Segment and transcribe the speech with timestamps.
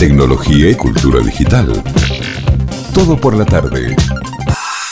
[0.00, 1.70] tecnología y cultura digital.
[2.94, 3.94] Todo por la tarde.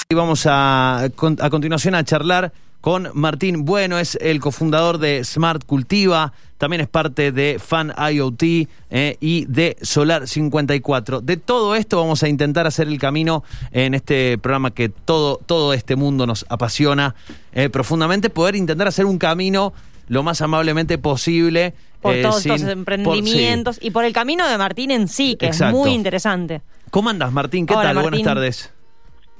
[0.06, 5.64] Y vamos a, a continuación a charlar con Martín Bueno, es el cofundador de Smart
[5.64, 11.22] Cultiva, también es parte de Fan IoT eh, y de Solar 54.
[11.22, 15.72] De todo esto vamos a intentar hacer el camino en este programa que todo, todo
[15.72, 17.14] este mundo nos apasiona
[17.54, 19.72] eh, profundamente, poder intentar hacer un camino
[20.08, 21.74] lo más amablemente posible.
[22.00, 23.88] Por eh, todos sin- estos emprendimientos por- sí.
[23.88, 25.76] y por el camino de Martín en sí, que Exacto.
[25.76, 26.62] es muy interesante.
[26.90, 27.66] ¿Cómo andas, Martín?
[27.66, 28.02] ¿Qué Hola, tal?
[28.02, 28.72] Buenas tardes.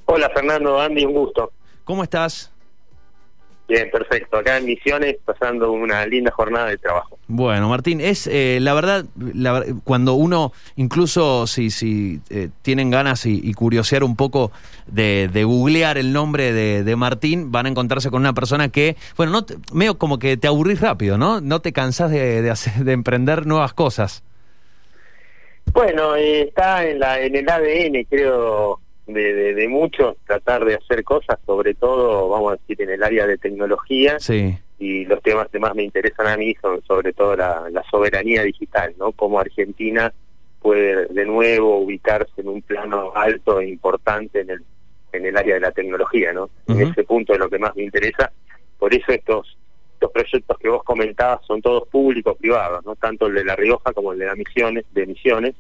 [0.07, 1.53] Hola Fernando, Andy, un gusto.
[1.85, 2.51] ¿Cómo estás?
[3.69, 4.39] Bien, perfecto.
[4.39, 7.19] Acá en Misiones pasando una linda jornada de trabajo.
[7.27, 9.05] Bueno, Martín, es eh, la verdad,
[9.35, 14.53] la cuando uno, incluso si, si eh, tienen ganas y, y curiosear un poco
[14.87, 18.97] de, de googlear el nombre de, de Martín, van a encontrarse con una persona que,
[19.19, 21.43] bueno, no te- medio como que te aburrís rápido, ¿no?
[21.43, 24.23] No te cansás de, de, hacer- de emprender nuevas cosas.
[25.75, 30.75] Bueno, eh, está en, la, en el ADN, creo, de, de, de muchos tratar de
[30.77, 34.21] hacer cosas, sobre todo, vamos a decir, en el área de tecnología.
[34.21, 37.83] Sí, Y los temas que más me interesan a mí son sobre todo la, la
[37.91, 39.13] soberanía digital, ¿no?
[39.13, 40.13] Cómo Argentina
[40.61, 44.61] puede de nuevo ubicarse en un plano alto e importante en el,
[45.13, 46.51] en el área de la tecnología, ¿no?
[46.69, 48.31] En ese punto es lo que más me interesa.
[48.79, 49.57] Por eso estos
[49.95, 53.93] estos proyectos que vos comentabas son todos públicos privados, no tanto el de La Rioja
[53.93, 55.57] como el de la Misiones, de Misiones,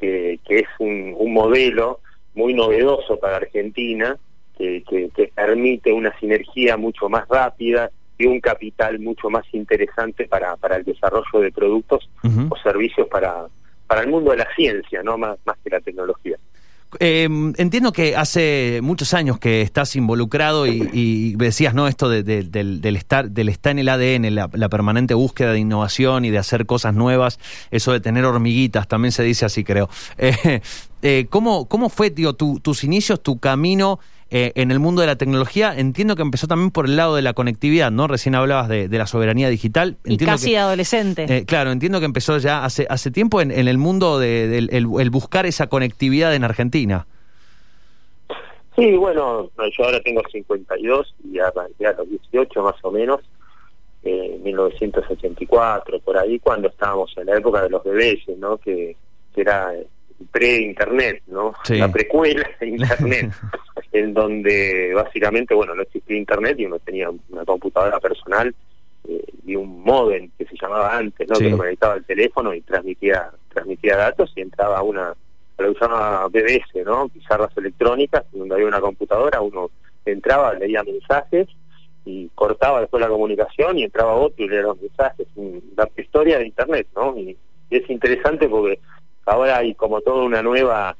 [0.00, 2.00] que, que es un, un modelo
[2.34, 4.16] muy novedoso para Argentina,
[4.56, 10.26] que, que, que permite una sinergia mucho más rápida y un capital mucho más interesante
[10.28, 12.08] para, para el desarrollo de productos
[12.48, 13.46] o servicios para,
[13.86, 16.36] para el mundo de la ciencia, no más, más que la tecnología.
[17.00, 21.88] Eh, entiendo que hace muchos años que estás involucrado y, decías, ¿no?
[21.88, 26.24] Esto de- de- del, estar, del estar en el ADN, la, permanente búsqueda de innovación
[26.24, 27.38] y de hacer cosas nuevas,
[27.70, 29.88] eso de tener hormiguitas, también se dice así, creo.
[30.18, 30.60] Eh,
[31.02, 33.98] eh, ¿cómo, ¿Cómo fue, tu- tus inicios, tu camino
[34.30, 35.74] eh, en el mundo de la tecnología?
[35.76, 38.06] Entiendo que empezó también por el lado de la conectividad, ¿no?
[38.08, 39.96] Recién hablabas de, de la soberanía digital.
[40.04, 41.26] Y casi que- de adolescente.
[41.28, 44.68] eh, claro, entiendo que empezó ya hace, hace tiempo en, en el mundo de- del
[44.72, 47.06] el- el buscar esa conectividad en Argentina.
[48.76, 53.20] Sí, bueno, yo ahora tengo 52 y arranqué a los 18 más o menos,
[54.02, 58.56] eh, 1984, por ahí, cuando estábamos en la época de los bebés, ¿no?
[58.58, 58.96] Que,
[59.34, 59.72] que era
[60.30, 61.54] pre-internet, ¿no?
[61.64, 61.76] Sí.
[61.76, 63.32] La precuela de internet,
[63.92, 68.54] en donde básicamente, bueno, no existía internet y uno tenía una computadora personal
[69.08, 71.34] eh, y un modem que se llamaba antes, ¿no?
[71.36, 71.44] Sí.
[71.44, 75.14] Que lo conectaba al teléfono y transmitía transmitía datos y entraba una
[75.58, 77.08] lo que llama BBS, ¿no?
[77.08, 79.70] Pizarras electrónicas, donde había una computadora, uno
[80.04, 81.48] entraba, leía mensajes
[82.04, 85.26] y cortaba después la comunicación y entraba otro y leía los mensajes.
[85.76, 87.16] La historia de Internet, ¿no?
[87.16, 87.36] Y,
[87.70, 88.80] y es interesante porque
[89.26, 90.96] ahora hay como toda una nueva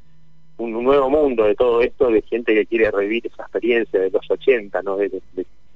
[0.59, 4.29] un, nuevo mundo de todo esto, de gente que quiere revivir esa experiencia de los
[4.31, 4.97] 80, ¿no?
[4.97, 5.11] De,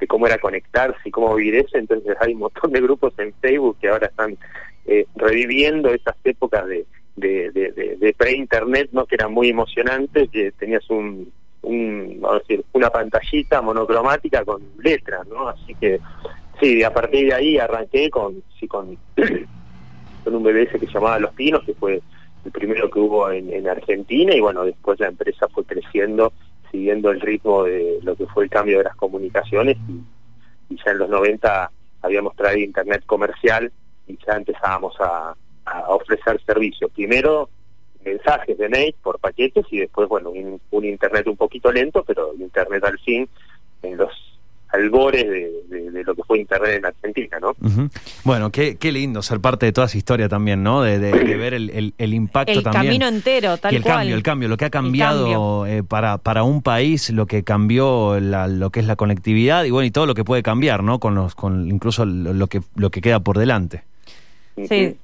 [0.06, 1.76] cómo era conectarse y cómo vivir eso.
[1.76, 4.36] Entonces hay un montón de grupos en Facebook que ahora están
[4.86, 9.06] eh, reviviendo esas épocas de, de, pre-internet, ¿no?
[9.06, 11.32] Que eran muy emocionantes, que tenías un,
[11.62, 15.48] un, vamos a decir, una pantallita monocromática con letras, ¿no?
[15.48, 16.00] Así que,
[16.60, 18.96] sí, a partir de ahí arranqué con, sí, con,
[20.24, 22.00] con un BBS que se llamaba Los Pinos, que fue
[22.44, 26.32] el primero que hubo en, en Argentina, y bueno, después la empresa fue creciendo,
[26.70, 30.92] siguiendo el ritmo de lo que fue el cambio de las comunicaciones, y, y ya
[30.92, 31.70] en los 90
[32.02, 33.72] habíamos traído Internet comercial
[34.06, 35.34] y ya empezábamos a,
[35.64, 36.90] a ofrecer servicios.
[36.92, 37.48] Primero
[38.04, 42.32] mensajes de mail por paquetes y después, bueno, un, un Internet un poquito lento, pero
[42.38, 43.28] Internet al fin
[43.82, 44.12] en los
[44.70, 47.54] albores de, de- de lo que fue Internet en Argentina, ¿no?
[48.24, 50.82] Bueno, qué, qué lindo ser parte de toda esa historia también, ¿no?
[50.82, 52.84] De, de- de ver el, el- el impacto el también.
[52.84, 53.96] camino entero, tal y el cual.
[53.96, 58.20] cambio, el cambio, lo que ha cambiado eh, para, para un país, lo que cambió
[58.20, 60.98] la- lo que es la conectividad y bueno, y todo lo que puede cambiar, ¿no?
[61.00, 63.84] Con los, con incluso lo, lo que lo que queda por delante.
[64.68, 64.96] Sí.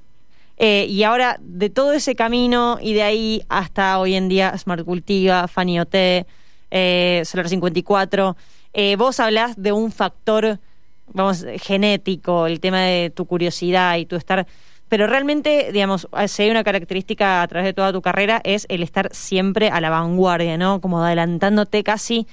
[0.57, 4.83] Eh, y ahora, de todo ese camino y de ahí hasta hoy en día, Smart
[4.85, 6.25] Cultiva, Fanny OT,
[6.71, 8.37] eh, Solar 54,
[8.77, 10.59] eh, vos hablás de un factor,
[11.13, 14.45] vamos, genético, el tema de tu curiosidad y tu estar.
[14.89, 18.83] Pero realmente, digamos, si hay una característica a través de toda tu carrera es el
[18.83, 20.81] estar siempre a la vanguardia, ¿no?
[20.81, 22.27] Como adelantándote casi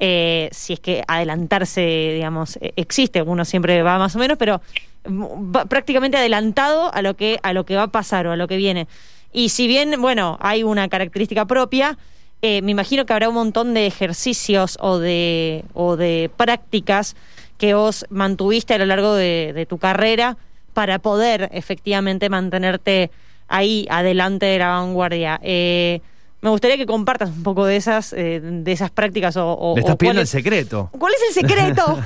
[0.00, 4.60] eh, si es que adelantarse, digamos, eh, existe, uno siempre va más o menos, pero
[5.06, 8.36] mm, va prácticamente adelantado a lo que a lo que va a pasar o a
[8.36, 8.88] lo que viene.
[9.32, 11.98] Y si bien, bueno, hay una característica propia,
[12.46, 17.16] eh, me imagino que habrá un montón de ejercicios o de o de prácticas
[17.58, 20.36] que vos mantuviste a lo largo de, de tu carrera
[20.74, 23.10] para poder efectivamente mantenerte
[23.48, 25.40] ahí adelante de la vanguardia.
[25.42, 26.00] Eh,
[26.42, 29.80] me gustaría que compartas un poco de esas, eh, de esas prácticas o, o- Le
[29.80, 30.90] estás o pidiendo el secreto.
[30.98, 31.84] ¿Cuál es el secreto?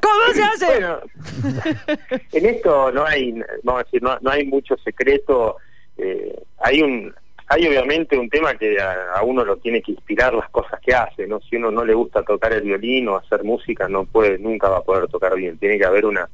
[0.00, 0.66] ¿Cómo se hace?
[0.66, 0.98] Bueno,
[2.32, 3.32] en esto no hay,
[3.62, 5.56] vamos a decir, no, no hay mucho secreto.
[5.96, 7.14] eh, hay un,
[7.50, 11.26] hay obviamente un tema que a, uno lo tiene que inspirar las cosas que hace,
[11.26, 11.40] ¿no?
[11.40, 14.78] Si uno no le gusta tocar el violín o hacer música, no puede, nunca va
[14.78, 15.56] a poder tocar bien.
[15.56, 16.28] Tiene que haber una,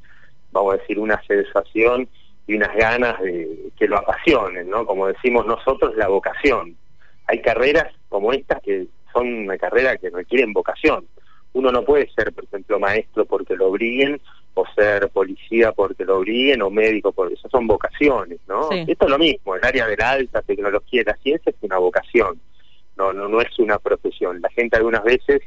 [0.51, 2.09] vamos a decir, una sensación
[2.49, 4.85] y unas ganas de que lo apasionen, ¿no?
[4.85, 6.77] Como decimos nosotros, la vocación.
[7.27, 11.07] Hay carreras como estas que son una carrera que requieren vocación.
[11.53, 14.21] Uno no puede ser, por ejemplo, maestro porque lo obliguen,
[14.55, 18.69] o ser policía porque lo obliguen, o médico porque eso son vocaciones, ¿no?
[18.71, 18.85] Sí.
[18.87, 21.79] Esto es lo mismo, el área de la alta tecnología y la ciencia es una
[21.79, 22.41] vocación,
[22.97, 24.41] no, no, no es una profesión.
[24.41, 25.43] La gente algunas veces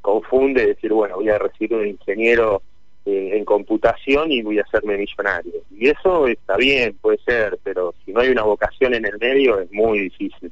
[0.00, 2.62] confunde decir, bueno, voy a recibir un ingeniero
[3.04, 5.52] eh, en computación y voy a hacerme millonario.
[5.70, 9.60] Y eso está bien, puede ser, pero si no hay una vocación en el medio
[9.60, 10.50] es muy difícil.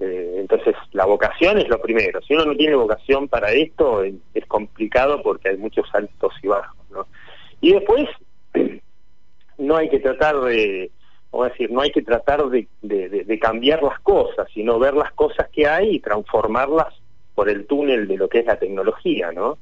[0.00, 2.20] Eh, entonces, la vocación es lo primero.
[2.22, 6.48] Si uno no tiene vocación para esto, es, es complicado porque hay muchos altos y
[6.48, 7.06] bajos, ¿no?
[7.64, 8.06] Y después,
[9.58, 10.90] no hay que tratar de,
[11.32, 14.78] vamos a decir, no hay que tratar de, de- de- de cambiar las cosas, sino
[14.78, 16.92] ver las cosas que hay y transformarlas
[17.34, 19.58] por el túnel de lo que es la tecnología, ¿no?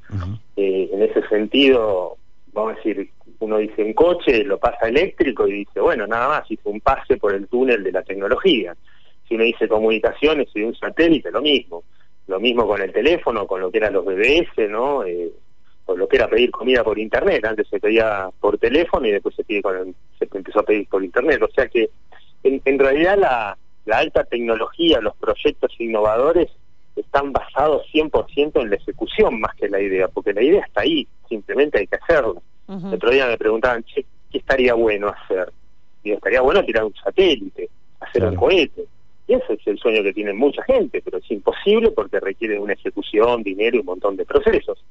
[0.57, 2.17] Eh, en ese sentido,
[2.53, 6.51] vamos a decir, uno dice un coche, lo pasa eléctrico y dice, bueno, nada más,
[6.51, 8.75] hizo un pase por el túnel de la tecnología.
[9.29, 11.83] Si uno dice comunicaciones y un satélite, lo mismo.
[12.29, 15.05] Lo mismo con el teléfono, con lo que eran los BBS, ¿no?
[15.05, 15.31] Eh,
[15.93, 17.45] o lo que era pedir comida por internet.
[17.45, 20.87] Antes se pedía por teléfono y después se, pide con el- se empezó a pedir
[20.89, 21.41] por internet.
[21.43, 21.91] O sea que,
[22.43, 26.49] en, en realidad, la, la alta tecnología, los proyectos innovadores
[26.97, 30.83] están basados 100% en la ejecución más que en la idea, porque la idea está
[30.83, 31.99] ahí, simplemente hay que.
[32.89, 35.51] El otro día me preguntaban, che, ¿qué estaría bueno hacer?
[36.05, 37.69] Digo, estaría bueno tirar un satélite,
[38.01, 38.85] hacer un cohete.
[39.33, 42.75] Y ese es el sueño que tiene mucha gente, pero es imposible porque requiere una
[42.75, 44.85] ejecución, dinero y un montón de procesos.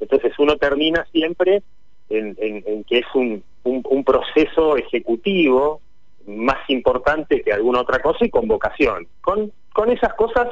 [0.00, 1.62] Entonces uno termina siempre
[2.10, 5.80] en, en- en que es un, un, un proceso ejecutivo
[6.26, 9.06] más importante que alguna otra cosa y con vocación.
[9.20, 10.48] Con, con esas cosas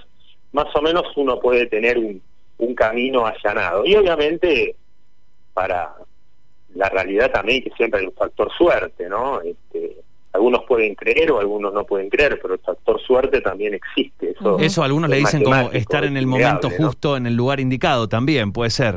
[0.53, 2.21] más o menos uno puede tener un,
[2.59, 3.85] un camino allanado.
[3.87, 4.77] Y obviamente
[5.55, 5.95] para
[6.75, 9.41] la realidad también que siempre hay un factor suerte, ¿no?
[9.41, 9.97] Este,
[10.43, 14.31] algunos pueden creer o algunos no pueden creer, pero el factor suerte también existe.
[14.33, 14.59] Eso.
[14.59, 18.53] Eso algunos le dicen como estar en el momento justo, en el lugar indicado también,
[18.53, 18.97] puede ser.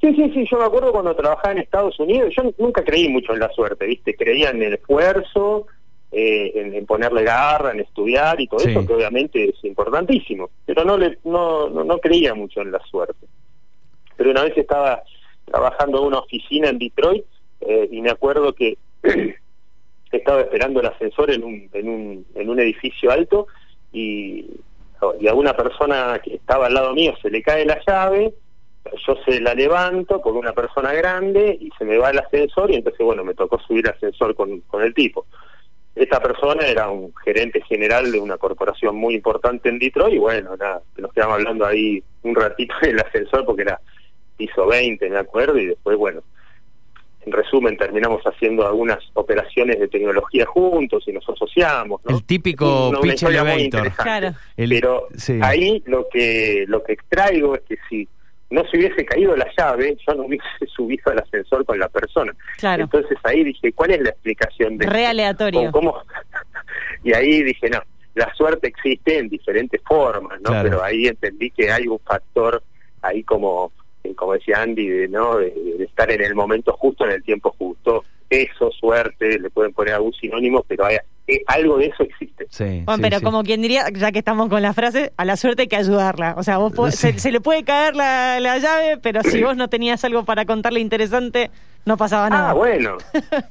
[0.00, 3.32] Sí, sí, sí, yo me acuerdo cuando trabajaba en Estados Unidos, yo nunca creí mucho
[3.32, 4.16] en la suerte, ¿viste?
[4.16, 5.66] Creía en el esfuerzo,
[6.10, 8.70] eh, en, en ponerle garra, en estudiar y todo Sí.
[8.70, 12.80] eso, que obviamente es importantísimo, pero no, le, no, no, no creía mucho en la
[12.90, 13.26] suerte.
[14.16, 15.04] Pero una vez estaba
[15.44, 17.24] trabajando en una oficina en Detroit
[17.60, 18.76] eh, y me acuerdo que
[20.18, 23.46] estaba esperando el ascensor en un, en un, en un edificio alto
[23.92, 24.46] y,
[25.20, 28.34] y a una persona que estaba al lado mío se le cae la llave
[29.06, 32.76] yo se la levanto con una persona grande y se me va el ascensor y
[32.76, 35.26] entonces bueno me tocó subir al ascensor con, con el tipo.
[35.94, 40.56] Esta persona era un gerente general de una corporación muy importante en Detroit y bueno
[40.56, 43.80] nada nos quedamos hablando ahí un ratito en el ascensor porque era
[44.36, 46.22] piso 20 me acuerdo y después bueno
[47.24, 52.16] en resumen terminamos haciendo algunas operaciones de tecnología juntos y nos asociamos ¿no?
[52.16, 53.92] El típico Una- pitch elevator.
[53.92, 54.34] Claro.
[54.56, 55.38] El- pero sí.
[55.42, 58.08] ahí lo que lo que extraigo es que si
[58.50, 60.44] no se hubiese caído la llave, yo no hubiese
[60.76, 62.34] subido al ascensor con la persona.
[62.58, 62.82] Claro.
[62.84, 65.70] Entonces ahí dije, ¿cuál es la explicación de Re aleatorio.
[65.72, 66.02] ¿Cómo- cómo?
[67.04, 67.80] y ahí dije, no,
[68.14, 70.50] la suerte existe en diferentes formas, ¿no?
[70.50, 70.68] Claro.
[70.68, 72.62] Pero ahí entendí que hay un factor
[73.00, 73.72] ahí como
[74.16, 75.36] como decía Andy, de, ¿no?
[75.38, 78.04] De, de estar en el momento justo, en el tiempo justo.
[78.30, 82.46] Eso, suerte, le pueden poner algún sinónimo, pero hay, eh, algo de eso existe.
[82.48, 83.24] Sí, Bueno, sí, pero sí.
[83.24, 86.34] como quien diría, ya que estamos con la frase, a la suerte hay que ayudarla.
[86.38, 86.96] O sea, vos po- Sí.
[87.12, 90.46] se, se le puede caer la, la llave, pero si vos no tenías algo para
[90.46, 91.50] contarle interesante,
[91.84, 92.50] no pasaba nada.
[92.50, 92.96] Ah, bueno,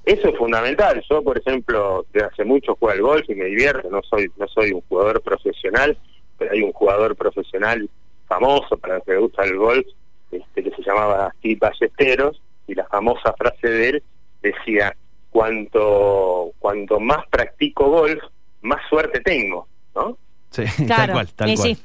[0.05, 1.03] eso es fundamental.
[1.07, 3.87] Yo, por ejemplo, desde hace mucho juego al golf y me divierto.
[3.91, 5.95] No soy no soy un jugador profesional,
[6.39, 7.87] pero hay un jugador profesional
[8.27, 9.85] famoso para los que le gusta el golf,
[10.31, 14.03] este, que se llamaba Steve Ballesteros, y la famosa frase de él
[14.41, 14.95] decía,
[15.29, 18.21] cuanto, cuanto más practico golf,
[18.61, 20.17] más suerte tengo, ¿no?
[20.51, 21.67] Sí, Claro, tal cual, tal y cual.
[21.75, 21.77] sí.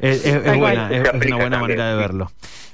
[0.00, 0.92] Es, es- es Tal buena, cual.
[0.92, 2.30] es, una buena también, manera de verlo.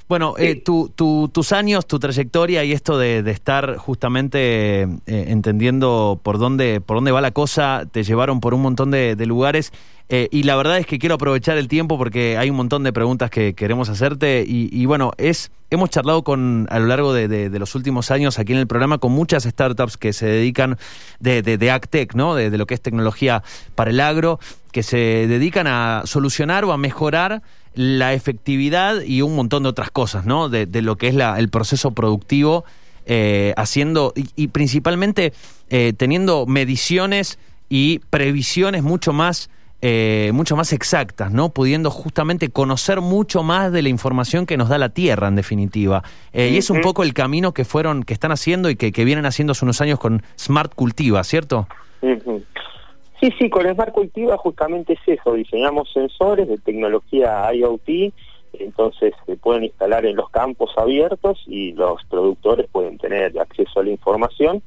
[0.07, 4.87] Bueno, eh, tu, tu- tus años, tu trayectoria y esto de, de estar justamente eh,
[5.07, 9.25] entendiendo por dónde, por dónde va la cosa, te llevaron por un montón de, de
[9.25, 9.73] lugares.
[10.09, 12.93] Eh, y la verdad es que quiero aprovechar el tiempo porque hay un montón de
[12.93, 14.45] preguntas que queremos hacerte.
[14.47, 18.53] Y, y bueno, es hemos charlado con a lo largo de, los últimos años aquí
[18.53, 20.77] en el programa con muchas startups que se dedican
[21.19, 22.35] de, de, AgTech, ¿no?
[22.35, 23.43] De, lo que es tecnología
[23.73, 24.39] para el agro,
[24.71, 27.41] que se dedican a solucionar o a mejorar
[27.73, 30.49] la efectividad y un montón de otras cosas, ¿no?
[30.49, 32.63] De, de lo que es la, el proceso productivo,
[33.07, 35.33] eh, haciendo y, y principalmente
[35.69, 37.37] eh, teniendo mediciones
[37.69, 39.49] y previsiones mucho más
[39.87, 41.49] eh, mucho más exactas, ¿no?
[41.49, 46.01] Pudiendo justamente conocer mucho más de la información que nos da la Tierra, en definitiva.
[46.33, 49.05] Eh, Y es un poco el camino que fueron, que están haciendo y que, que
[49.05, 51.67] vienen haciendo hace unos años con Smart Cultiva, ¿cierto?
[52.01, 58.11] Sí, sí, con Smart Cultiva justamente es eso, diseñamos sensores de tecnología IoT,
[58.53, 63.83] entonces se pueden instalar en los campos abiertos y los productores pueden tener acceso a
[63.83, 64.63] la información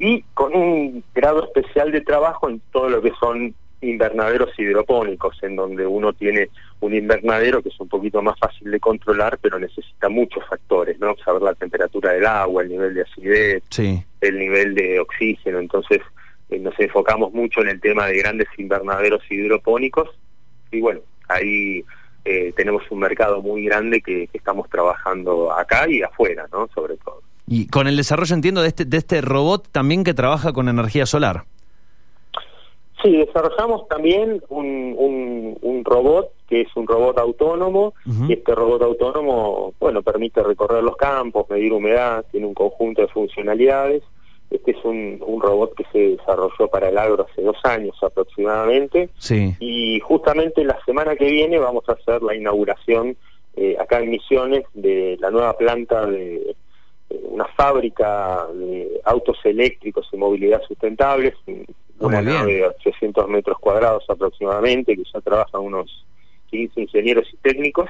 [0.00, 5.56] y con un grado especial de trabajo en todo lo que son invernaderos hidropónicos, en
[5.56, 10.08] donde uno tiene un invernadero que es un poquito más fácil de controlar, pero necesita
[10.08, 11.14] muchos factores, ¿no?
[11.24, 14.02] Saber la temperatura del agua, el nivel de acidez, Sí.
[14.20, 15.58] el nivel de oxígeno.
[15.60, 16.00] Entonces
[16.50, 20.08] eh, nos enfocamos mucho en el tema de grandes invernaderos hidropónicos
[20.72, 21.84] y bueno, ahí
[22.24, 26.68] eh, tenemos un mercado muy grande que, que estamos trabajando acá y afuera, ¿no?
[26.74, 27.22] Sobre todo.
[27.46, 31.06] Y con el desarrollo, entiendo, de este, de este robot también que trabaja con energía
[31.06, 31.44] solar.
[33.10, 37.94] Sí, desarrollamos también un, un, un robot que es un robot autónomo
[38.28, 43.08] y este robot autónomo, bueno, permite recorrer los campos, medir humedad, tiene un conjunto de
[43.08, 44.02] funcionalidades.
[44.50, 49.10] Este es un, un robot que se desarrolló para el agro hace dos años aproximadamente
[49.18, 49.54] Sí.
[49.60, 53.16] y justamente la semana que viene vamos a hacer la inauguración
[53.56, 56.54] eh, acá en Misiones de la nueva planta de
[57.10, 61.52] eh, una fábrica de autos eléctricos y movilidad sustentables, Ah,
[61.98, 66.04] una nave de 800 metros cuadrados aproximadamente, que ya trabajan unos
[66.50, 67.88] 15 ingenieros y técnicos.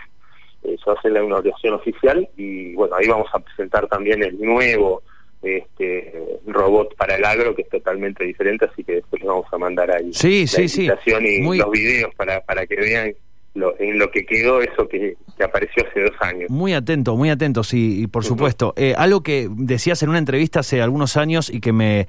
[0.63, 5.03] Eso a ser la inauguración oficial y bueno, ahí vamos a presentar también el nuevo
[5.43, 6.13] este
[6.47, 9.91] robot para el agro que es totalmente diferente, así que después les vamos a mandar
[9.91, 10.89] ahí Sí, la sí, sí.
[11.25, 13.15] y Muy- los videos para, para que vean
[13.55, 16.51] lo, en lo que quedó eso que, que apareció hace dos años.
[16.51, 18.73] Muy atento, muy atento, sí, y por supuesto.
[18.77, 22.07] Eh, algo que decías en una entrevista hace algunos años y que me,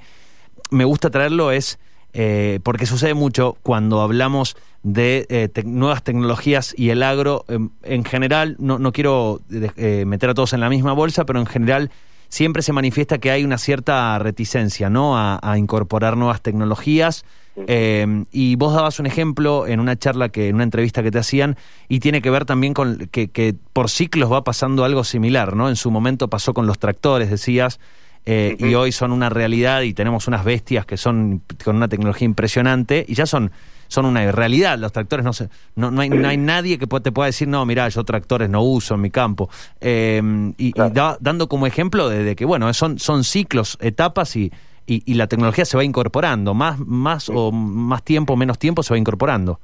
[0.70, 1.78] me gusta traerlo es,
[2.12, 8.04] eh, porque sucede mucho cuando hablamos de eh, nuevas tecnologías y el agro, em, en
[8.04, 11.90] general, no, no quiero eh, meter a todos en la misma bolsa, pero en general
[12.28, 15.18] siempre se manifiesta que hay una cierta reticencia, ¿no?
[15.18, 17.24] A, a incorporar nuevas tecnologías.
[17.66, 21.18] Eh, y vos dabas un ejemplo en una charla que, en una entrevista que te
[21.18, 21.56] hacían,
[21.88, 25.68] y tiene que ver también con que, que por ciclos va pasando algo similar, ¿no?
[25.68, 27.80] En su momento pasó con los tractores, decías,
[28.26, 32.26] eh, y hoy son una realidad y tenemos unas bestias que son con una tecnología
[32.26, 33.50] impresionante y ya son
[33.88, 34.78] son una realidad.
[34.78, 37.64] Los tractores no se, no, no hay no hay nadie que te pueda decir no,
[37.66, 39.48] mira, yo tractores no uso en mi campo.
[39.80, 40.22] Eh,
[40.58, 44.52] y, da- dando como ejemplo de, de que bueno son son ciclos, etapas y,
[44.86, 48.94] y, y la tecnología se va incorporando más más o más tiempo, menos tiempo se
[48.94, 49.58] va incorporando.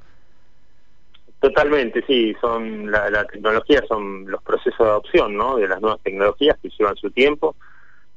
[1.39, 5.57] Totalmente, sí, son la, la tecnología, son los procesos de adopción, ¿no?
[5.57, 7.55] De las nuevas tecnologías que llevan su tiempo,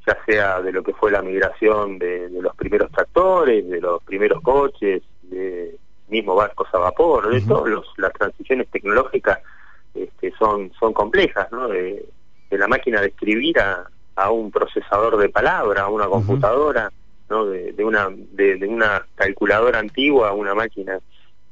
[0.06, 4.02] ya sea de lo que fue la migración de, de los primeros tractores, de los
[4.02, 5.76] primeros coches, de
[6.08, 7.48] mismo barcos a vapor, de Ujú.
[7.48, 9.40] todos los, las transiciones tecnológicas
[9.94, 11.68] este, son son complejas, ¿no?
[11.68, 12.04] De,
[12.50, 13.84] de la máquina de escribir a,
[14.16, 16.90] a un procesador de palabra, a una computadora,
[17.28, 17.46] ¿no?
[17.46, 20.98] De, de una de, de una calculadora antigua a una máquina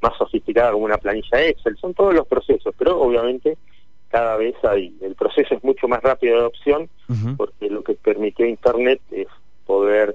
[0.00, 3.59] más sofisticada como una planilla Excel, son todos los procesos, pero obviamente
[4.09, 6.88] cada vez hay, el proceso es mucho más rápido de adopción
[7.37, 9.27] porque lo que permitió Internet es
[9.67, 10.15] poder,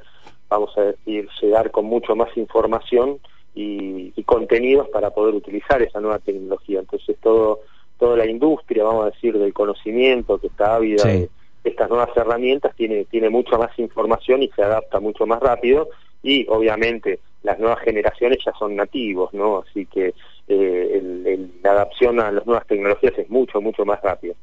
[0.50, 3.20] vamos a decir, llegar con mucho más información
[3.56, 6.80] y, y contenidos para poder utilizar esa nueva tecnología.
[6.80, 7.60] Entonces todo
[8.00, 11.30] toda la industria, vamos a decir, del conocimiento que está ávida Sí.
[11.64, 15.90] de estas nuevas herramientas tiene tiene mucha más información y se adapta mucho más rápido
[16.22, 19.64] y obviamente las nuevas generaciones ya son nativos, ¿no?
[19.68, 20.14] Así que
[20.48, 24.36] eh, el- el- la adaptación a las nuevas tecnologías es mucho, mucho más rápido.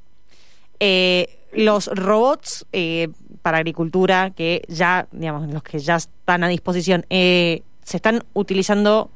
[0.79, 3.09] Eh, los robots eh,
[3.43, 9.11] para agricultura que ya, digamos, los que ya están a disposición, eh, ¿se están utilizando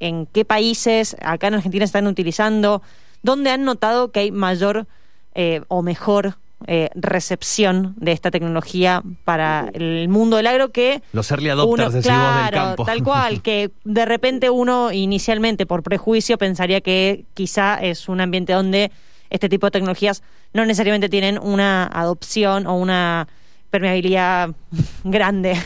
[0.00, 1.16] en qué países?
[1.22, 2.82] Acá en Argentina están utilizando.
[3.22, 4.86] ¿Dónde han notado que hay mayor
[5.34, 11.30] eh, o mejor eh, recepción de esta tecnología para el mundo del agro que Los
[11.30, 12.84] early adopters, uno, del campo.
[12.84, 18.52] tal cual, que de repente uno inicialmente por prejuicio pensaría que quizá es un ambiente
[18.52, 18.90] donde
[19.30, 23.28] este tipo de tecnologías no necesariamente tienen una adopción o una
[23.70, 24.50] permeabilidad
[25.04, 25.56] grande.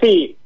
[0.00, 0.36] Sí,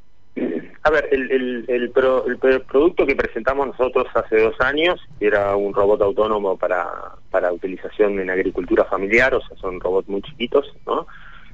[0.85, 6.57] a ver, el, el, producto que presentamos nosotros hace dos años era un robot autónomo
[6.57, 6.89] para,
[7.31, 11.07] para utilización en agricultura familiar, o sea, son robots muy chiquitos, ¿no?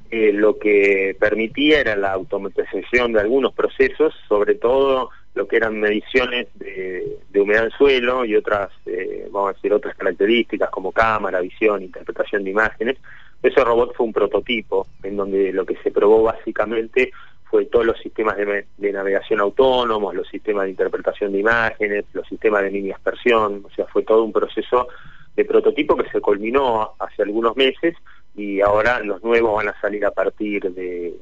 [0.09, 5.79] Eh, lo que permitía era la automatización de algunos procesos, sobre todo lo que eran
[5.79, 11.39] mediciones de, humedad del suelo y otras, eh, vamos a decir, otras características como cámara,
[11.41, 12.97] visión, interpretación de imágenes.
[13.43, 17.11] Ese robot fue un prototipo en donde lo que se probó básicamente
[17.49, 22.63] fue todos los sistemas de, navegación autónomos, los sistemas de interpretación de imágenes, los sistemas
[22.63, 24.87] de mini aspersión, o sea, fue todo un proceso
[25.35, 27.95] de prototipo que se culminó hace algunos meses
[28.35, 31.15] y ahora los nuevos van a salir a partir de,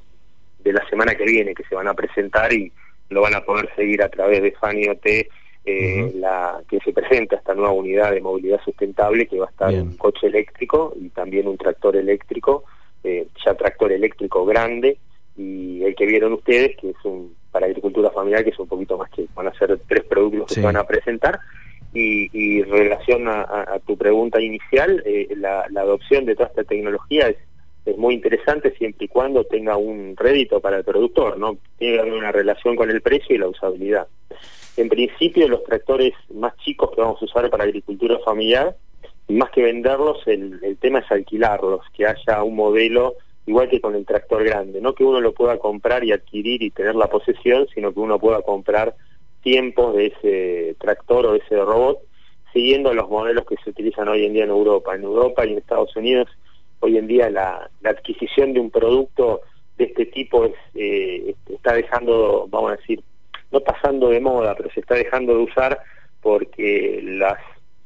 [0.64, 2.72] de la semana que viene, que se van a presentar y
[3.10, 5.06] lo van a poder seguir a través de FANIOT,
[5.66, 9.74] eh, la que se presenta esta nueva unidad de movilidad sustentable que va a estar
[9.74, 12.64] un coche eléctrico y también un tractor eléctrico,
[13.04, 14.98] eh, ya tractor eléctrico grande,
[15.38, 18.98] y el que vieron ustedes, que es un para agricultura familiar, que es un poquito
[18.98, 21.40] más que van a ser tres productos que se van a presentar.
[21.94, 27.30] Y, y en relación a, tu pregunta inicial, eh, la, adopción de toda esta tecnología
[27.30, 27.38] es,
[27.86, 31.58] es muy interesante siempre y cuando tenga un rédito para el productor, ¿no?
[31.80, 34.08] Tiene que haber una relación con el precio y la usabilidad.
[34.76, 38.76] En principio, los tractores más chicos que vamos a usar para agricultura familiar,
[39.30, 43.16] más que venderlos, el, el tema es alquilarlos, que haya un modelo
[43.48, 46.70] igual que con el tractor grande, no que uno lo pueda comprar y adquirir y
[46.70, 48.94] tener la posesión, sino que uno pueda comprar
[49.42, 52.00] tiempos de ese tractor o de ese robot,
[52.52, 54.94] siguiendo los modelos que se utilizan hoy en día en Europa.
[54.94, 56.28] En Europa y en Estados Unidos,
[56.82, 59.42] hoy en día la, adquisición de un producto
[59.78, 63.02] de este tipo es, eh, está dejando, vamos a decir,
[63.52, 65.80] no pasando de moda, pero se está dejando de usar
[66.22, 67.38] porque las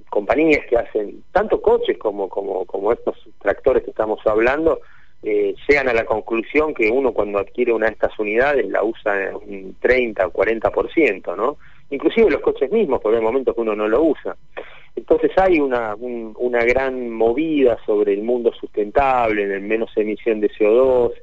[0.10, 4.82] compañías que hacen tanto coches como, como, como estos tractores que estamos hablando,
[5.24, 9.32] eh, llegan a la conclusión que uno cuando adquiere una de estas unidades la usa
[9.36, 11.58] un 30 o 40%, ¿no?
[11.92, 14.36] Inclusive los coches mismos, porque hay momentos que uno no lo usa.
[14.96, 20.50] Entonces hay una, una gran movida sobre el mundo sustentable, en el menos emisión de
[20.50, 21.14] CO2,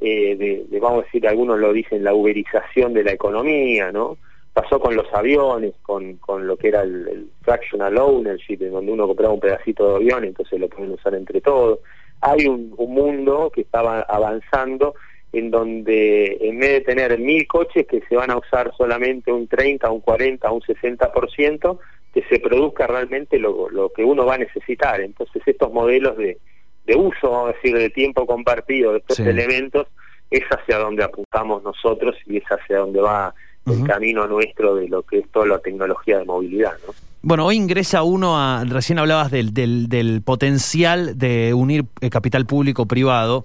[0.00, 0.36] eh,
[0.70, 4.16] de, vamos a decir, algunos lo dicen, la uberización de la economía, ¿no?
[4.52, 9.06] Pasó con los aviones, con, con lo que era el, fractional ownership, en donde uno
[9.06, 11.80] compraba un pedacito de avión, entonces lo pueden usar entre todos
[12.20, 14.94] hay un, mundo que estaba avanzando
[15.32, 19.46] en donde en vez de tener mil coches que se van a usar solamente un
[19.46, 21.78] 30, un 40, un 60%,
[22.14, 25.00] que se produzca realmente lo, lo que uno va a necesitar.
[25.00, 26.38] Entonces estos modelos de,
[26.86, 29.86] de uso, vamos a decir, de tiempo compartido de estos elementos,
[30.30, 33.34] es hacia donde apuntamos nosotros y es hacia donde va
[33.72, 36.72] el camino nuestro de lo que es toda la tecnología de movilidad.
[36.86, 36.94] ¿no?
[37.22, 43.44] Bueno, hoy ingresa uno a, recién hablabas del, del, potencial de unir eh, capital público-privado.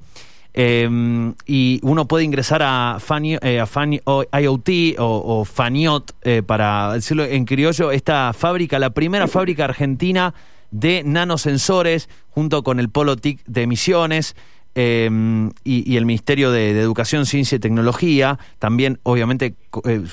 [0.56, 7.26] Em, y uno puede ingresar a, Fani, eh, a IoT o, Faniot, eh, para decirlo
[7.26, 10.36] en criollo, esta fábrica, la primera fábrica argentina
[10.70, 14.36] de nanosensores, junto con el Polo TIC de emisiones.
[14.76, 19.56] Em, y, el Ministerio de, Educación, Ciencia y Tecnología, también obviamente,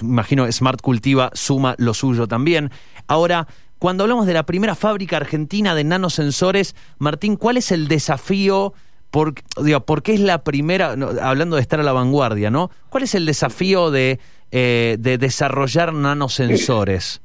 [0.03, 2.71] imagino, Smart Cultiva suma lo suyo también.
[3.07, 3.47] Ahora,
[3.79, 8.75] cuando hablamos de la primera fábrica argentina de nanosensores, Martín, ¿cuál es el desafío?
[9.11, 12.71] Por, digo, qué es la primera, hablando de estar a la vanguardia, ¿no?
[12.91, 14.21] ¿Cuál es el desafío de,
[14.53, 17.23] eh, de desarrollar nanosensores?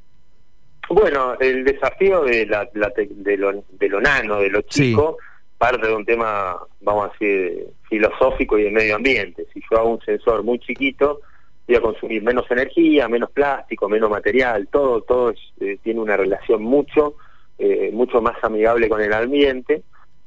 [0.89, 5.17] Bueno, el desafío de, la, de, lo, de, lo, nano, de lo chico,
[5.57, 9.45] parte de un tema, vamos a decir, filosófico y de medio ambiente.
[9.53, 11.21] Si yo hago un sensor muy chiquito,
[11.67, 16.61] voy a consumir menos energía, menos plástico, menos material, todo, todo eh, tiene una relación
[16.61, 17.15] mucho,
[17.57, 19.83] eh, mucho más amigable con el ambiente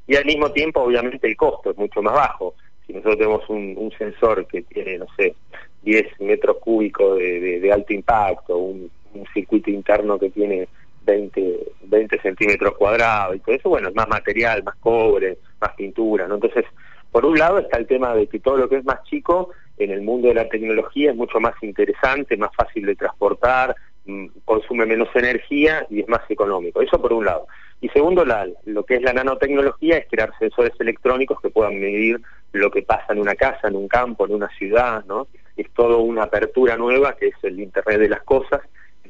[0.09, 2.55] y al mismo tiempo obviamente el costo es mucho más bajo.
[2.87, 5.35] Si nosotros tenemos un, sensor que tiene, no sé,
[5.83, 8.91] 10 metros cúbicos de, alto impacto, un,
[9.35, 10.69] circuito interno que tiene
[11.09, 16.29] 20, 20 centímetros cuadrados y todo eso, bueno, es más material, más cobre, más pintura,
[16.29, 16.35] ¿no?
[16.35, 16.67] Entonces,
[17.11, 19.91] por un lado está el tema de que todo lo que es más chico en
[19.91, 24.85] el mundo de la tecnología es mucho más interesante, más fácil de transportar, mm, consume
[24.85, 26.83] menos energía y es más económico.
[26.83, 27.47] Eso por un lado.
[27.81, 32.21] Y segundo, la, lo que es la nanotecnología es crear sensores electrónicos que puedan medir
[32.53, 35.29] lo que pasa en una casa, en un campo, en una ciudad, ¿no?
[35.57, 38.61] Es todo una apertura nueva que es el Internet de las cosas,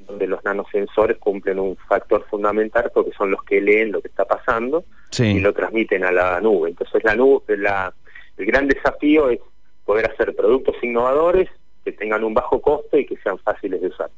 [0.09, 4.25] donde los nanosensores cumplen un factor fundamental porque son los que leen lo que está
[4.25, 4.85] pasando
[5.19, 6.71] y lo transmiten a la nube.
[6.71, 7.93] Entonces la nube, la,
[8.37, 9.39] el gran desafío es
[9.85, 11.49] poder hacer productos innovadores
[11.85, 14.11] que tengan un bajo costo y que sean fáciles de usar.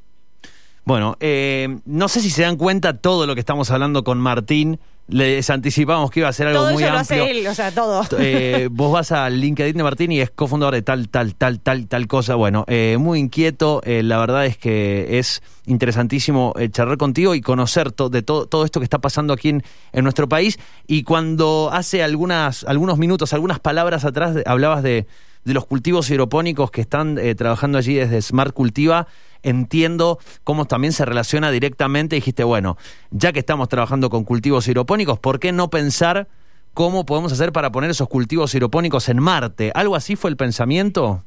[0.84, 4.80] Bueno, eh, no sé si se dan cuenta todo lo que estamos hablando con Martín.
[5.08, 7.18] Les anticipamos que iba a ser algo todo muy eso amplio.
[7.18, 8.02] lo hace él, o sea, todo.
[8.18, 11.88] Eh, vos vas al LinkedIn de Martín y es cofundador de tal, tal, tal, tal,
[11.88, 12.36] tal cosa.
[12.36, 13.82] Bueno, eh, muy inquieto.
[13.84, 18.46] eh, la verdad es que es interesantísimo eh, charlar contigo y conocer to- de todo
[18.46, 20.58] todo esto que está pasando aquí en, en nuestro país.
[20.86, 25.06] Y cuando hace algunas, algunos minutos, algunas palabras atrás, hablabas de,
[25.44, 29.08] de los cultivos hidropónicos que están eh, trabajando allí desde Smart Cultiva.
[29.42, 32.16] Entiendo cómo también se relaciona directamente.
[32.16, 32.76] Dijiste, bueno,
[33.10, 36.28] ya que estamos trabajando con cultivos hidropónicos, ¿por qué no pensar
[36.74, 39.72] cómo podemos hacer para poner esos cultivos hidropónicos en Marte.
[39.74, 41.24] ¿Algo así fue el pensamiento?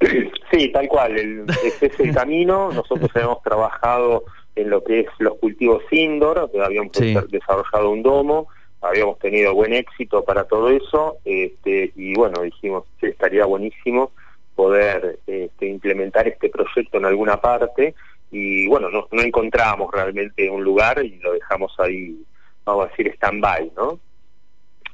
[0.52, 2.70] Sí, tal cual, el, ese es el camino.
[2.72, 4.22] Nosotros hemos trabajado
[4.54, 7.12] en lo que es los cultivos indoor, habíamos Sí.
[7.28, 8.46] desarrollado un domo,
[8.80, 14.12] habíamos tenido buen éxito para todo eso, este, y bueno, dijimos que estaría buenísimo
[14.54, 17.94] poder este, implementar este proyecto en alguna parte,
[18.30, 22.16] y bueno, no, no encontramos realmente un lugar y lo dejamos ahí,
[22.64, 24.00] vamos a decir, stand-by, ¿no?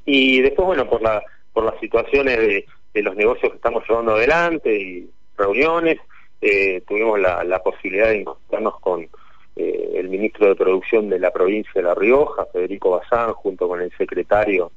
[0.04, 4.76] Y después, bueno, por, la, por las situaciones de, los negocios que estamos llevando adelante
[4.76, 5.98] y reuniones,
[6.40, 9.08] eh, tuvimos la, la posibilidad de encontrarnos con
[9.56, 13.80] eh, el ministro de Producción de la provincia de La Rioja, Federico Bazán, junto con
[13.80, 14.72] el secretario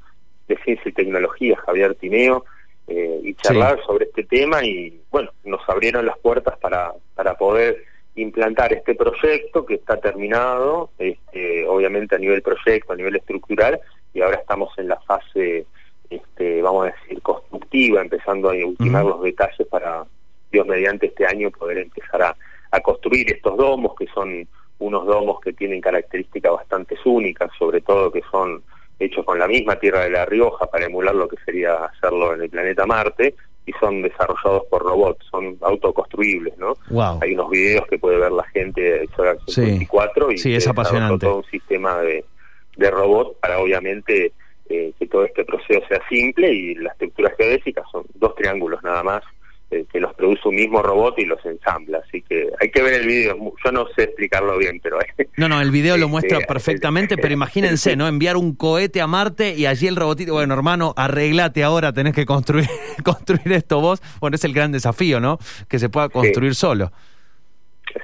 [0.47, 2.45] de Ciencia y Tecnología, Javier Tineo,
[2.87, 7.83] eh, y charlar sobre este tema y, bueno, nos abrieron las puertas para, para poder
[8.15, 13.79] implantar este proyecto que está terminado, este, obviamente a nivel proyecto, a nivel estructural,
[14.13, 15.65] y ahora estamos en la fase,
[16.09, 20.05] este, vamos a decir, constructiva, empezando a ultimar los detalles para,
[20.53, 22.35] Dios mediante este año, poder empezar a,
[22.71, 24.47] a construir estos domos, que son
[24.79, 28.63] unos domos que tienen características bastante únicas, sobre todo que son
[29.03, 32.41] hechos con la misma tierra de La Rioja para emular lo que sería hacerlo en
[32.41, 33.35] el planeta Marte,
[33.65, 36.75] y son desarrollados por robots, son autoconstruibles, ¿no?
[36.89, 37.19] Wow.
[37.21, 39.61] Hay unos videos que puede ver la gente de Solar Sí.
[39.61, 41.25] 54 y Sí, que es apasionante.
[41.25, 42.25] todo un sistema de,
[42.75, 44.33] de robot para obviamente
[44.69, 49.01] eh, que todo este proceso sea simple y la estructura geodésica son dos triángulos nada
[49.03, 49.23] más
[49.73, 52.01] eh, que los produce un mismo robot y los ensambla.
[52.07, 53.35] Así que hay que ver el video.
[53.63, 54.99] Yo no sé explicarlo bien, pero
[55.37, 58.07] No, no, el video lo Este, muestra perfectamente, pero imagínense, ¿no?
[58.07, 62.25] Enviar un cohete a Marte y allí el robotito, bueno, hermano, arreglate ahora, tenés que
[62.25, 62.67] construir,
[63.03, 64.01] construir esto vos.
[64.19, 65.39] Bueno, es el gran desafío, ¿no?
[65.67, 66.91] Que se pueda construir solo.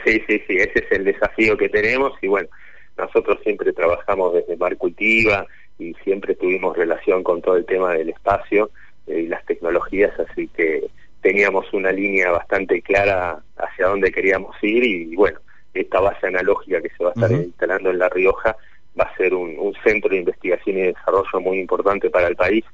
[0.06, 2.50] Sí, sí, sí, ese es el desafío que tenemos y bueno,
[2.98, 5.46] nosotros siempre trabajamos desde Mar Cultiva
[5.78, 8.70] y siempre tuvimos relación con todo el tema del espacio
[9.08, 10.90] eh, y las tecnologías, así que
[11.22, 15.40] teníamos una línea bastante clara hacia dónde queríamos ir y bueno,
[15.74, 18.56] esta base analógica que se va a estar instalando en La Rioja
[19.00, 22.66] va a ser un, un centro de investigación y desarrollo muy importante para el país.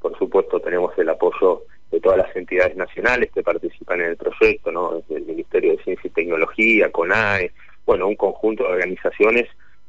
[0.00, 4.72] Por supuesto, tenemos el apoyo de todas las entidades nacionales que participan en el proyecto,
[4.72, 4.94] ¿no?
[4.94, 7.52] Desde el Ministerio de Ciencia y Tecnología, CONAE,
[7.86, 9.48] bueno, un conjunto de organizaciones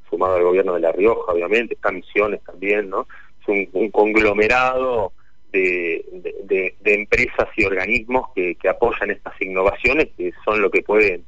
[0.09, 3.07] sumado al gobierno de La Rioja, obviamente, está Misiones también, ¿no?
[3.41, 5.13] Es un, un conglomerado
[5.53, 10.69] de, de- de- de empresas y organismos que, que apoyan estas innovaciones, que son lo
[10.69, 11.23] que pueden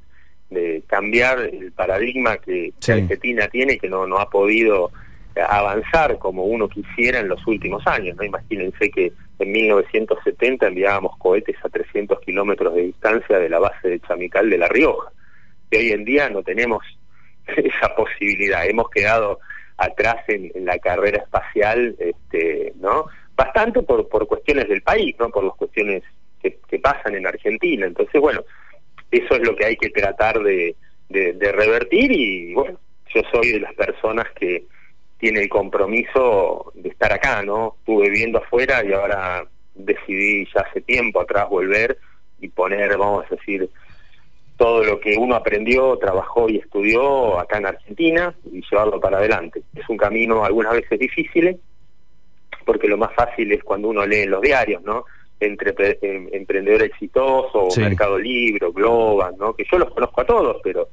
[0.50, 2.74] de cambiar el paradigma que.
[3.04, 4.92] Argentina tiene, que no, no ha podido
[5.36, 8.16] avanzar como uno quisiera en los últimos años.
[8.18, 8.24] ¿no?
[8.24, 14.00] Imagínense que en 1970 enviábamos cohetes a 300 kilómetros de distancia de la base de
[14.02, 15.12] Chamical de La Rioja.
[15.72, 16.84] Y hoy en día no tenemos
[17.48, 18.66] esa posibilidad.
[18.66, 19.40] Hemos quedado
[19.78, 23.06] atrás en, en la carrera espacial, este, ¿no?
[23.36, 25.30] Bastante por, por cuestiones del país, ¿no?
[25.30, 26.04] Por las cuestiones
[26.42, 27.88] que, pasan en Argentina.
[27.88, 28.44] Entonces, bueno,
[29.10, 30.76] eso es lo que hay que tratar de
[31.10, 32.78] revertir y, bueno,
[33.16, 34.66] yo soy de las personas que
[35.18, 37.76] tiene el compromiso de estar acá, ¿no?
[37.80, 41.98] Estuve viviendo afuera y ahora decidí ya hace tiempo atrás volver
[42.40, 43.70] y poner, vamos a decir,
[44.58, 49.64] todo lo que uno aprendió, trabajó y estudió acá en Argentina y llevarlo para adelante.
[49.76, 51.60] Es un camino algunas veces difícil,
[52.66, 55.06] porque lo más fácil es cuando uno lee en los diarios, ¿no?
[55.40, 57.82] Entre em- emprendedor exitoso, Sí.
[57.82, 59.54] Mercado Libre, Globan, ¿no?
[59.54, 60.88] Que yo los conozco a todos, pero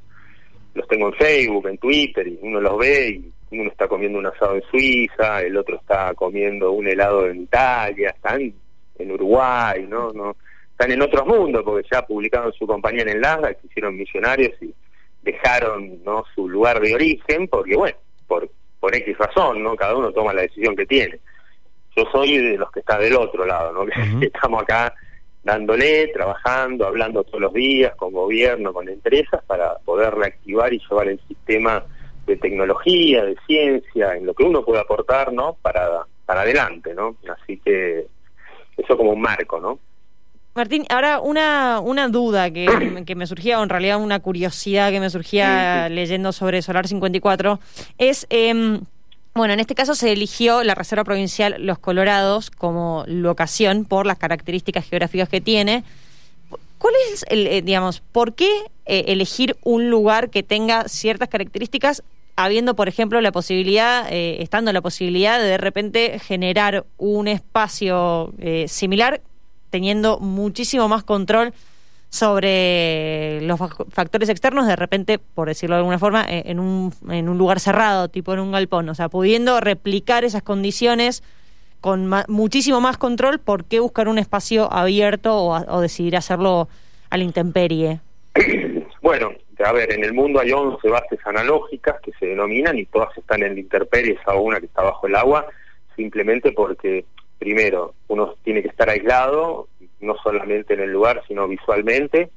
[0.75, 3.09] los tengo en Facebook, en Twitter, y uno los ve
[3.51, 7.41] y uno está comiendo un asado en Suiza, el otro está comiendo un helado en
[7.43, 8.53] Italia, están
[8.99, 10.11] en Uruguay, ¿no?
[10.13, 10.35] no
[10.71, 14.51] Están en otros mundos, porque ya publicaron su compañía en el Nasdaq, se hicieron millonarios
[14.61, 14.73] y
[15.21, 16.23] dejaron ¿no?
[16.35, 17.95] su lugar de origen, porque bueno,
[18.27, 19.75] por, por X razón, ¿no?
[19.75, 21.19] Cada uno toma la decisión que tiene.
[21.95, 23.85] Yo soy de los que está del otro lado, ¿no?
[23.91, 24.23] Que Ujú.
[24.23, 24.93] estamos acá
[25.43, 31.09] dándole, trabajando, hablando todos los días con gobierno, con empresas, para poder reactivar y llevar
[31.09, 31.83] el sistema
[32.25, 35.57] de tecnología, de ciencia, en lo que uno puede aportar, ¿no?
[35.61, 37.17] Para, para adelante, ¿no?
[37.29, 38.07] Así que
[38.77, 39.79] eso como un marco, ¿no?
[40.55, 42.67] Martín, ahora una, una duda que,
[43.05, 47.59] que, me surgía, o en realidad una curiosidad que me surgía leyendo sobre Solar 54,
[47.97, 48.79] es, eh,
[49.33, 54.17] bueno, en este caso se eligió la Reserva Provincial Los Colorados como locación por las
[54.17, 55.83] características geográficas que tiene.
[56.77, 58.49] ¿Cuál es el, eh, digamos, por qué
[58.85, 62.03] eh, elegir un lugar que tenga ciertas características
[62.35, 68.33] habiendo, por ejemplo, la posibilidad, eh, estando la posibilidad de de repente generar un espacio
[68.39, 69.21] eh, similar,
[69.69, 71.53] teniendo muchísimo más control
[72.13, 77.27] sobre los factores externos, de repente, por decirlo de alguna forma, eh, en, un, en
[77.27, 81.23] un lugar cerrado, tipo en un galpón, o sea, pudiendo replicar esas condiciones
[81.81, 86.69] con muchísimo más control, ¿por qué buscar un espacio abierto o, decidir hacerlo
[87.09, 87.99] a la intemperie?
[89.01, 89.31] Bueno,
[89.65, 93.43] a ver, en el mundo hay 11 bases analógicas que se denominan y todas están
[93.43, 95.45] en la intemperie, esa una que está bajo el agua,
[95.97, 97.03] simplemente porque,
[97.43, 99.67] primero, uno tiene que estar aislado,
[99.99, 102.29] no solamente en el lugar, sino visualmente,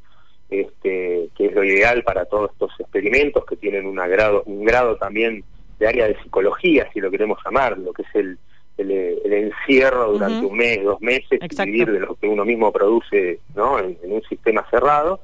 [0.50, 4.96] este, que es lo ideal para todos estos experimentos que tienen una grado, un grado
[4.96, 5.44] también
[5.78, 8.38] de área de psicología, si lo queremos llamar, lo que es el,
[8.78, 13.38] el, encierro durante un mes, dos meses, y vivir de lo que uno mismo produce
[13.54, 13.78] ¿no?
[13.78, 15.20] en un sistema cerrado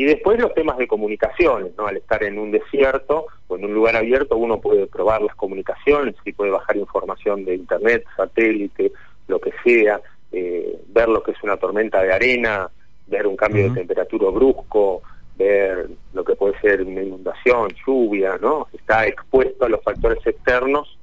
[0.00, 1.86] y después los temas de comunicaciones, ¿no?
[1.86, 6.14] Al estar en un desierto o en un lugar abierto uno puede probar las comunicaciones
[6.24, 8.92] y puede bajar información de internet, satélite,
[9.30, 10.00] lo que sea,
[10.32, 12.70] eh, ver lo que es una tormenta de arena,
[13.06, 15.02] ver un cambio de temperatura brusco,
[15.36, 18.68] ver lo que puede ser una inundación, lluvia, ¿no?
[18.72, 20.98] Está expuesto a los factores externos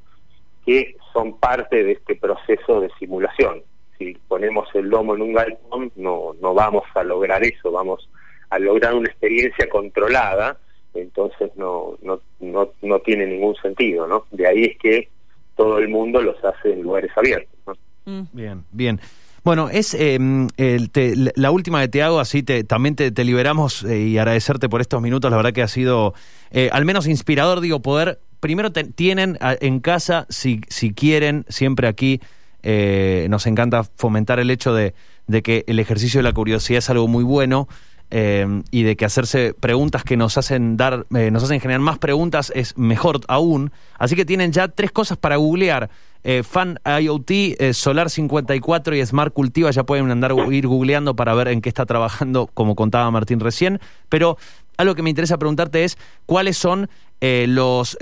[0.65, 3.63] que son parte de este proceso de simulación.
[3.97, 8.07] Si ponemos el lomo en un galpón, no, no vamos a lograr eso, vamos
[8.49, 10.57] al lograr una experiencia controlada,
[10.93, 14.25] entonces no, no, no, no tiene ningún sentido, ¿no?
[14.31, 15.09] De ahí es que
[15.55, 17.56] todo el mundo los hace en lugares abiertos.
[18.07, 18.21] Mm.
[18.31, 19.01] Bien, bien.
[19.43, 20.91] Bueno, es em, el
[21.35, 25.01] la última que te hago, así te, también te, liberamos eh, y agradecerte por estos
[25.01, 25.29] minutos.
[25.29, 26.13] La verdad que ha sido
[26.51, 28.19] eh, al menos inspirador, digo, poder.
[28.39, 32.21] Primero tienen en casa, si, si quieren, siempre aquí
[32.61, 34.93] eh, nos encanta fomentar el hecho de,
[35.27, 37.67] de que el ejercicio de la curiosidad es algo muy bueno.
[38.09, 41.97] Em, y de que hacerse preguntas que nos hacen dar, eh, nos hacen generar más
[41.97, 43.71] preguntas es mejor aún.
[43.99, 45.89] Así que tienen ya tres cosas para googlear.
[46.23, 51.33] Eh, Fan IoT, eh, Solar 54 y Smart Cultiva, ya pueden andar ir googleando para
[51.33, 53.79] ver en qué está trabajando, como contaba Martín recién.
[54.09, 54.37] Pero
[54.77, 57.97] algo que me interesa preguntarte es cuáles son los,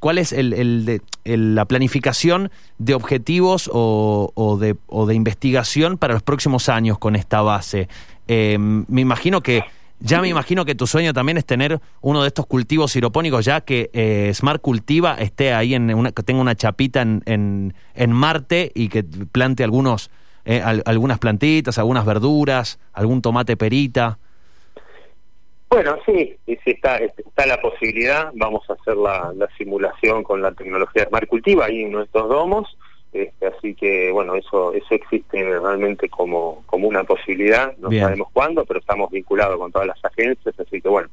[0.00, 6.22] cuál es el, la planificación de objetivos o, o, de, o de investigación para los
[6.22, 7.88] próximos años con esta base.
[8.28, 9.62] Eh, me imagino que,
[10.00, 13.60] ya me imagino que tu sueño también es tener uno de estos cultivos hidropónicos, ya
[13.62, 17.22] que eh, Smart Cultiva esté ahí, en una, que tenga una chapita en,
[17.94, 20.10] en, Marte y que plante algunos,
[20.44, 24.18] eh, algunas plantitas, algunas verduras, algún tomate perita.
[25.68, 31.02] Bueno, sí, está, está la posibilidad, vamos a hacer la, la simulación con la tecnología
[31.02, 32.76] de Smart Cultiva ahí en nuestros domos.
[33.12, 38.64] Este, así que bueno, eso eso existe realmente como, como una posibilidad, no sabemos cuándo,
[38.66, 41.08] pero estamos vinculados con todas las agencias, así que bueno,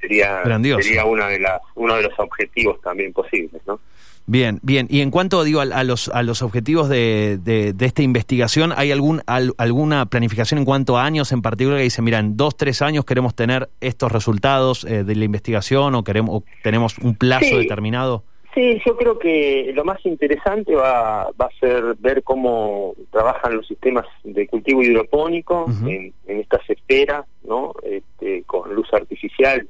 [0.00, 3.78] sería sería una de las uno de los objetivos también posibles, ¿no?
[4.26, 4.86] Bien, bien.
[4.88, 9.20] Y en cuanto digo a, los a los objetivos de, de, esta investigación, ¿hay algún
[9.26, 13.04] alguna planificación en cuanto a años en particular que dice, mira, en dos tres años
[13.04, 18.24] queremos tener estos resultados eh, de la investigación o queremos tenemos un plazo determinado?
[18.54, 23.66] Sí, yo creo que lo más interesante va, va a ser ver cómo trabajan los
[23.66, 27.74] sistemas de cultivo hidropónico en, estas esferas, ¿no?
[27.82, 29.68] Este, con luz artificial,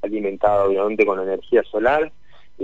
[0.00, 2.10] alimentada obviamente con energía solar,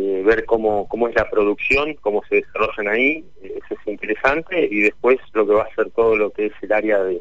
[0.00, 4.82] eh, ver cómo, cómo es la producción, cómo se desarrollan ahí, eso es interesante, y
[4.82, 7.20] después lo que va a ser todo lo que es el área de,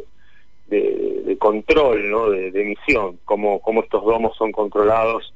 [1.39, 2.29] control, ¿no?
[2.29, 5.33] De, emisión, cómo, cómo estos domos son controlados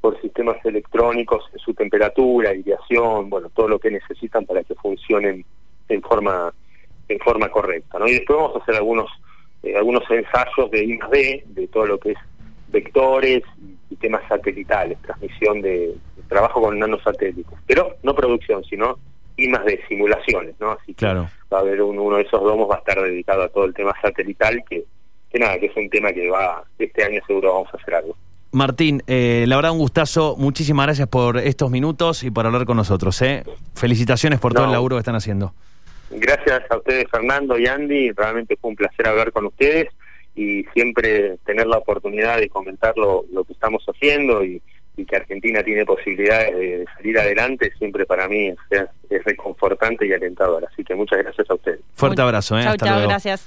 [0.00, 5.44] por sistemas electrónicos, su temperatura, aireación, bueno, todo lo que necesitan para que funcionen
[5.88, 6.52] en forma
[7.08, 7.98] en forma correcta.
[8.06, 9.08] Y después vamos a hacer algunos
[9.62, 12.18] eh, algunos ensayos de I+D, de todo lo que es
[12.70, 13.42] vectores
[13.90, 15.94] y temas satelitales, transmisión de,
[16.28, 18.98] trabajo con nanosatélites, pero no producción, sino
[19.36, 20.72] I D, simulaciones, ¿no?
[20.72, 23.64] Así que va a haber uno de esos domos va a estar dedicado a todo
[23.64, 24.84] el tema satelital que
[25.30, 28.16] que nada, que es un tema que va este año seguro vamos a hacer algo.
[28.52, 30.34] Martín, eh, la verdad un gustazo.
[30.36, 33.22] Muchísimas gracias por estos minutos y por hablar con nosotros.
[33.22, 33.44] ¿eh?
[33.74, 35.54] Felicitaciones por todo el laburo que están haciendo.
[36.10, 38.10] Gracias a ustedes, Fernando y Andy.
[38.10, 39.88] Realmente fue un placer hablar con ustedes
[40.34, 44.62] y siempre tener la oportunidad de comentar lo, que estamos haciendo y,
[45.08, 50.62] que Argentina tiene posibilidades de, salir adelante, siempre para mí es, reconfortante y alentador.
[50.70, 51.80] Así que muchas gracias a ustedes.
[51.94, 52.58] Fuerte abrazo.
[52.58, 52.64] ¿eh?
[52.64, 53.46] Chao, chao, gracias.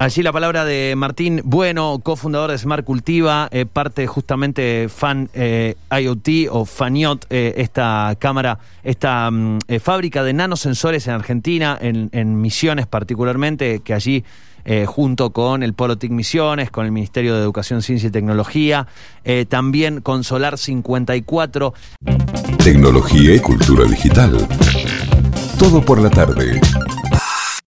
[0.00, 5.74] Allí la palabra de Martín Bueno, cofundador de Smart Cultiva, eh, parte justamente Fan eh,
[5.90, 12.10] IoT o Faniot, eh, esta cámara, esta mm, eh, fábrica de nanosensores en Argentina, en,
[12.12, 14.24] en Misiones particularmente, que allí
[14.64, 18.86] eh, junto con el Polo TIC Misiones, con el Ministerio de Educación, Ciencia y Tecnología,
[19.24, 21.74] eh, también con Solar 54.
[22.62, 24.46] Tecnología y cultura digital.
[25.58, 26.60] Todo por la tarde.